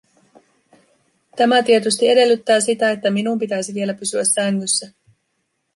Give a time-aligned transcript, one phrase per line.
[1.35, 4.91] Tämä tietysti edellyttää sitä, että minun pitäisi vielä pysyä sängyssä.